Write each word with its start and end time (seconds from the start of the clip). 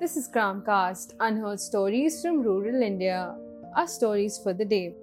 This 0.00 0.16
is 0.16 0.28
Gramcast, 0.28 1.14
unheard 1.18 1.58
stories 1.58 2.22
from 2.22 2.40
rural 2.40 2.82
India. 2.82 3.34
Our 3.74 3.88
stories 3.88 4.38
for 4.38 4.52
the 4.52 4.64
day. 4.64 4.94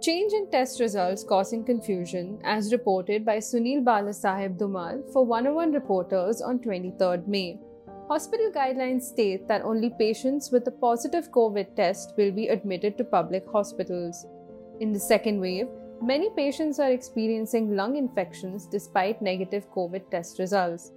Change 0.00 0.32
in 0.32 0.48
test 0.48 0.78
results 0.78 1.24
causing 1.24 1.64
confusion, 1.64 2.38
as 2.44 2.70
reported 2.70 3.24
by 3.24 3.38
Sunil 3.38 3.82
Balasaheb 3.82 4.58
Dhumal 4.58 5.12
for 5.12 5.24
101 5.24 5.72
reporters 5.72 6.40
on 6.40 6.60
23rd 6.60 7.26
May. 7.26 7.58
Hospital 8.06 8.52
guidelines 8.54 9.02
state 9.02 9.48
that 9.48 9.62
only 9.62 9.90
patients 9.90 10.52
with 10.52 10.68
a 10.68 10.78
positive 10.86 11.32
COVID 11.32 11.74
test 11.74 12.14
will 12.16 12.30
be 12.30 12.46
admitted 12.46 12.96
to 12.98 13.02
public 13.02 13.44
hospitals. 13.48 14.24
In 14.78 14.92
the 14.92 15.00
second 15.00 15.40
wave, 15.40 15.66
many 16.00 16.30
patients 16.36 16.78
are 16.78 16.92
experiencing 16.92 17.74
lung 17.74 17.96
infections 17.96 18.68
despite 18.68 19.20
negative 19.20 19.68
COVID 19.72 20.08
test 20.12 20.38
results. 20.38 20.92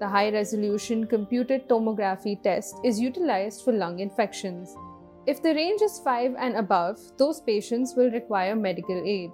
The 0.00 0.08
high 0.08 0.30
resolution 0.30 1.06
computed 1.06 1.68
tomography 1.68 2.42
test 2.42 2.76
is 2.84 3.00
utilized 3.00 3.64
for 3.64 3.72
lung 3.72 4.00
infections. 4.00 4.76
If 5.26 5.42
the 5.42 5.54
range 5.54 5.82
is 5.82 6.00
5 6.00 6.34
and 6.38 6.56
above, 6.56 6.98
those 7.16 7.40
patients 7.40 7.94
will 7.96 8.10
require 8.10 8.56
medical 8.56 9.02
aid. 9.06 9.30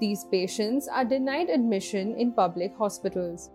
These 0.00 0.24
patients 0.24 0.88
are 0.88 1.04
denied 1.04 1.50
admission 1.50 2.16
in 2.16 2.32
public 2.32 2.74
hospitals. 2.76 3.50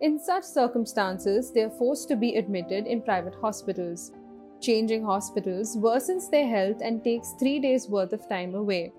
In 0.00 0.18
such 0.18 0.44
circumstances, 0.44 1.52
they 1.52 1.62
are 1.62 1.70
forced 1.70 2.08
to 2.08 2.16
be 2.16 2.36
admitted 2.36 2.86
in 2.86 3.02
private 3.02 3.34
hospitals. 3.34 4.12
Changing 4.60 5.04
hospitals 5.04 5.76
worsens 5.76 6.30
their 6.30 6.48
health 6.48 6.80
and 6.82 7.04
takes 7.04 7.34
three 7.38 7.58
days' 7.58 7.88
worth 7.88 8.12
of 8.12 8.28
time 8.28 8.54
away. 8.54 8.92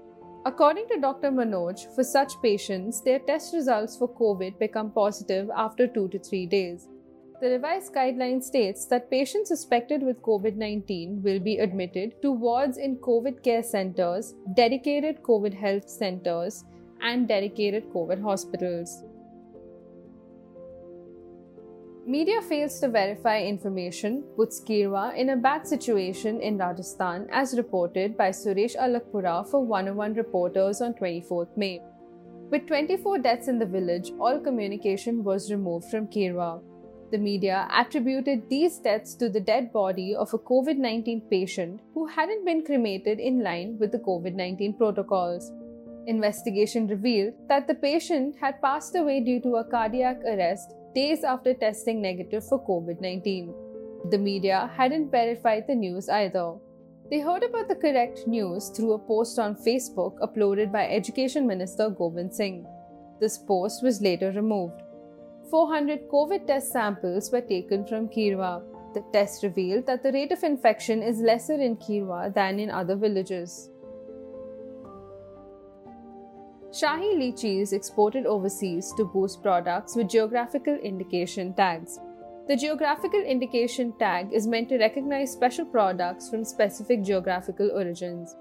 According 0.45 0.87
to 0.89 0.99
Dr. 0.99 1.31
Manoj, 1.31 1.93
for 1.95 2.03
such 2.03 2.41
patients, 2.41 3.01
their 3.01 3.19
test 3.19 3.53
results 3.53 3.97
for 3.97 4.07
COVID 4.07 4.57
become 4.59 4.91
positive 4.91 5.49
after 5.55 5.87
two 5.87 6.07
to 6.09 6.19
three 6.19 6.45
days. 6.45 6.87
The 7.41 7.51
revised 7.51 7.93
guideline 7.93 8.43
states 8.43 8.83
that 8.87 9.09
patients 9.09 9.47
suspected 9.47 10.03
with 10.03 10.21
COVID 10.21 10.57
19 10.57 11.21
will 11.23 11.39
be 11.39 11.59
admitted 11.59 12.21
to 12.21 12.31
wards 12.33 12.77
in 12.77 12.97
COVID 12.97 13.41
care 13.43 13.63
centers, 13.63 14.33
dedicated 14.55 15.23
COVID 15.23 15.53
health 15.53 15.89
centers, 15.89 16.65
and 17.01 17.29
dedicated 17.29 17.89
COVID 17.93 18.21
hospitals. 18.21 19.03
Media 22.05 22.41
fails 22.41 22.79
to 22.81 22.89
verify 22.89 23.39
information, 23.41 24.23
puts 24.35 24.59
Kirwa 24.59 25.15
in 25.15 25.29
a 25.29 25.37
bad 25.37 25.65
situation 25.65 26.41
in 26.41 26.57
Rajasthan, 26.57 27.29
as 27.31 27.55
reported 27.55 28.17
by 28.17 28.31
Suresh 28.31 28.75
Alakpura 28.75 29.49
for 29.49 29.63
101 29.63 30.15
reporters 30.15 30.81
on 30.81 30.93
24th 30.93 31.55
May. 31.55 31.79
With 32.49 32.67
24 32.67 33.19
deaths 33.19 33.47
in 33.47 33.59
the 33.59 33.65
village, 33.65 34.11
all 34.19 34.41
communication 34.41 35.23
was 35.23 35.49
removed 35.51 35.89
from 35.89 36.07
Kirwa. 36.07 36.61
The 37.11 37.17
media 37.17 37.67
attributed 37.75 38.49
these 38.49 38.77
deaths 38.77 39.15
to 39.15 39.29
the 39.29 39.39
dead 39.39 39.73
body 39.73 40.13
of 40.15 40.31
a 40.31 40.37
COVID 40.37 40.77
19 40.77 41.21
patient 41.21 41.79
who 41.95 42.05
hadn't 42.05 42.45
been 42.45 42.63
cremated 42.63 43.19
in 43.19 43.41
line 43.41 43.77
with 43.79 43.91
the 43.91 43.97
COVID 43.97 44.35
19 44.35 44.75
protocols. 44.75 45.51
Investigation 46.05 46.85
revealed 46.85 47.33
that 47.47 47.67
the 47.67 47.73
patient 47.73 48.35
had 48.39 48.61
passed 48.61 48.95
away 48.95 49.21
due 49.21 49.39
to 49.41 49.55
a 49.55 49.63
cardiac 49.63 50.19
arrest 50.23 50.75
days 50.93 51.23
after 51.23 51.55
testing 51.55 51.99
negative 51.99 52.47
for 52.47 52.63
COVID 52.67 53.01
19. 53.01 53.55
The 54.11 54.17
media 54.19 54.69
hadn't 54.77 55.09
verified 55.09 55.65
the 55.67 55.75
news 55.75 56.09
either. 56.09 56.53
They 57.09 57.21
heard 57.21 57.41
about 57.43 57.67
the 57.69 57.75
correct 57.87 58.27
news 58.27 58.69
through 58.69 58.93
a 58.93 58.99
post 58.99 59.39
on 59.39 59.55
Facebook 59.55 60.19
uploaded 60.19 60.71
by 60.71 60.87
Education 60.87 61.47
Minister 61.47 61.89
Govind 61.89 62.35
Singh. 62.35 62.67
This 63.19 63.39
post 63.39 63.81
was 63.81 63.99
later 63.99 64.31
removed. 64.31 64.83
400 65.49 66.07
COVID 66.09 66.45
test 66.45 66.71
samples 66.71 67.31
were 67.31 67.41
taken 67.41 67.83
from 67.83 68.07
Kirwa. 68.07 68.61
The 68.93 69.03
test 69.11 69.41
revealed 69.41 69.87
that 69.87 70.03
the 70.03 70.11
rate 70.11 70.31
of 70.31 70.43
infection 70.43 71.01
is 71.01 71.21
lesser 71.21 71.59
in 71.59 71.75
Kirwa 71.77 72.33
than 72.33 72.59
in 72.59 72.69
other 72.69 72.95
villages. 72.95 73.71
Shahi 76.71 77.15
lychee 77.17 77.61
is 77.61 77.73
exported 77.73 78.27
overseas 78.27 78.93
to 78.95 79.05
boost 79.05 79.41
products 79.41 79.95
with 79.95 80.07
geographical 80.09 80.75
indication 80.75 81.55
tags. 81.55 81.99
The 82.47 82.55
geographical 82.55 83.21
indication 83.21 83.93
tag 83.97 84.31
is 84.31 84.45
meant 84.45 84.69
to 84.69 84.77
recognize 84.77 85.31
special 85.31 85.65
products 85.65 86.29
from 86.29 86.43
specific 86.43 87.03
geographical 87.03 87.71
origins. 87.71 88.35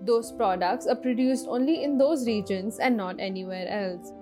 Those 0.00 0.32
products 0.32 0.86
are 0.86 0.96
produced 0.96 1.46
only 1.46 1.84
in 1.84 1.98
those 1.98 2.26
regions 2.26 2.78
and 2.78 2.96
not 2.96 3.20
anywhere 3.20 3.68
else. 3.68 4.12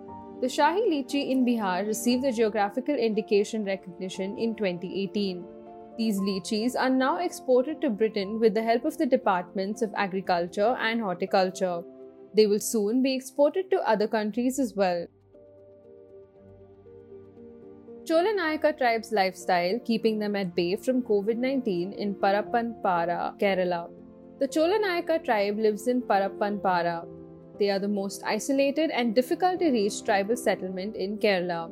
The 0.42 0.48
Shahi 0.48 0.80
Lychee 0.90 1.30
in 1.30 1.44
Bihar 1.46 1.86
received 1.86 2.24
the 2.24 2.32
geographical 2.32 2.96
indication 2.96 3.64
recognition 3.64 4.36
in 4.36 4.56
2018. 4.56 5.44
These 5.96 6.18
lychees 6.18 6.74
are 6.76 6.90
now 6.90 7.18
exported 7.18 7.80
to 7.80 7.90
Britain 7.90 8.40
with 8.40 8.52
the 8.52 8.62
help 8.64 8.84
of 8.84 8.98
the 8.98 9.06
Departments 9.06 9.82
of 9.82 9.94
Agriculture 9.96 10.74
and 10.80 11.00
Horticulture. 11.00 11.84
They 12.34 12.48
will 12.48 12.58
soon 12.58 13.04
be 13.04 13.14
exported 13.14 13.70
to 13.70 13.88
other 13.88 14.08
countries 14.08 14.58
as 14.58 14.74
well. 14.74 15.06
Chola 18.04 18.34
Nayaka 18.40 18.76
tribe's 18.76 19.12
lifestyle 19.12 19.78
keeping 19.84 20.18
them 20.18 20.34
at 20.34 20.56
bay 20.56 20.74
from 20.74 21.02
COVID 21.02 21.36
19 21.36 21.92
in 21.92 22.16
Parappanpara, 22.16 23.38
Kerala. 23.38 23.88
The 24.40 24.48
Chola 24.48 24.80
Nayaka 24.80 25.24
tribe 25.24 25.60
lives 25.60 25.86
in 25.86 26.02
Parappanpara, 26.02 27.06
they 27.62 27.70
are 27.70 27.78
the 27.78 27.96
most 27.96 28.24
isolated 28.26 28.90
and 28.90 29.14
difficult 29.14 29.60
to 29.60 29.70
reach 29.70 30.02
tribal 30.02 30.36
settlement 30.36 30.96
in 30.96 31.16
Kerala. 31.16 31.70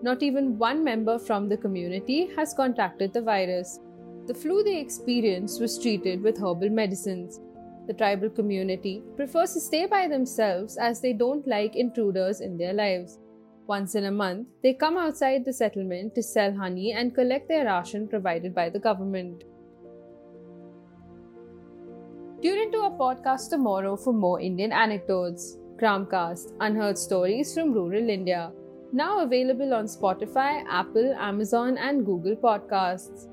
Not 0.00 0.22
even 0.22 0.56
one 0.56 0.84
member 0.84 1.18
from 1.18 1.48
the 1.48 1.56
community 1.56 2.30
has 2.36 2.54
contracted 2.54 3.12
the 3.12 3.22
virus. 3.22 3.80
The 4.28 4.34
flu 4.34 4.62
they 4.62 4.78
experienced 4.78 5.60
was 5.60 5.80
treated 5.80 6.22
with 6.22 6.38
herbal 6.38 6.70
medicines. 6.70 7.40
The 7.88 7.94
tribal 7.94 8.30
community 8.30 9.02
prefers 9.16 9.54
to 9.54 9.60
stay 9.60 9.86
by 9.86 10.06
themselves 10.06 10.76
as 10.76 11.00
they 11.00 11.12
don't 11.12 11.48
like 11.48 11.74
intruders 11.74 12.40
in 12.40 12.56
their 12.56 12.72
lives. 12.72 13.18
Once 13.66 13.96
in 13.96 14.04
a 14.04 14.12
month, 14.12 14.46
they 14.62 14.74
come 14.74 14.96
outside 14.96 15.44
the 15.44 15.52
settlement 15.52 16.14
to 16.14 16.22
sell 16.22 16.54
honey 16.54 16.92
and 16.92 17.16
collect 17.16 17.48
their 17.48 17.64
ration 17.64 18.06
provided 18.06 18.54
by 18.54 18.68
the 18.68 18.78
government. 18.78 19.42
Tune 22.42 22.58
into 22.58 22.78
our 22.78 22.90
podcast 22.90 23.50
tomorrow 23.50 23.94
for 23.94 24.12
more 24.12 24.40
Indian 24.40 24.72
anecdotes. 24.72 25.58
Gramcast, 25.76 26.52
unheard 26.58 26.98
stories 26.98 27.54
from 27.54 27.72
rural 27.72 28.10
India. 28.10 28.50
Now 28.90 29.20
available 29.20 29.72
on 29.72 29.84
Spotify, 29.84 30.64
Apple, 30.68 31.14
Amazon, 31.16 31.78
and 31.78 32.04
Google 32.04 32.34
Podcasts. 32.34 33.28